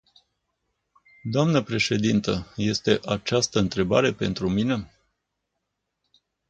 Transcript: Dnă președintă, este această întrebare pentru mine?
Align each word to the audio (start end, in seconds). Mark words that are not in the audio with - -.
Dnă 1.23 1.61
președintă, 1.61 2.53
este 2.55 2.99
această 3.05 3.59
întrebare 3.59 4.13
pentru 4.13 4.49
mine? 4.49 4.89